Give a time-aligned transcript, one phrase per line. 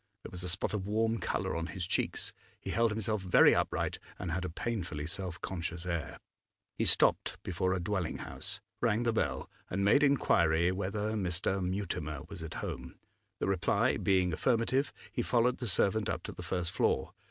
[0.23, 3.99] There was a spot of warm colour on his cheeks; he held himself very upright
[4.17, 6.17] and had a painfully self conscious air.
[6.75, 11.63] He stopped before a dwelling house, rang the bell, and made inquiry whether Mr.
[11.63, 12.95] Mutimer was at home.
[13.39, 17.13] The reply being affirmative, he followed the servant up to the first floor.